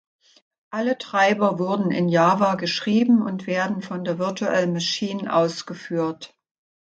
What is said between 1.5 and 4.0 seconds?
wurden in Java geschrieben und werden